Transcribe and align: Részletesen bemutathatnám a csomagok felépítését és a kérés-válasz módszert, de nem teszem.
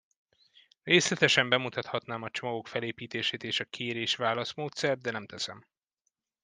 Részletesen 0.83 1.49
bemutathatnám 1.49 2.21
a 2.21 2.29
csomagok 2.29 2.67
felépítését 2.67 3.43
és 3.43 3.59
a 3.59 3.65
kérés-válasz 3.65 4.53
módszert, 4.53 5.01
de 5.01 5.11
nem 5.11 5.25
teszem. 5.25 5.65